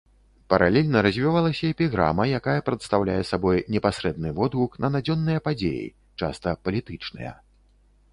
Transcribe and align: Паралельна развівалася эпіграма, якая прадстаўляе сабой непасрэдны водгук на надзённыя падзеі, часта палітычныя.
Паралельна 0.51 1.01
развівалася 1.07 1.65
эпіграма, 1.73 2.23
якая 2.39 2.63
прадстаўляе 2.69 3.17
сабой 3.31 3.61
непасрэдны 3.75 4.31
водгук 4.39 4.79
на 4.85 4.91
надзённыя 4.95 5.43
падзеі, 5.49 5.85
часта 6.23 6.55
палітычныя. 6.67 7.37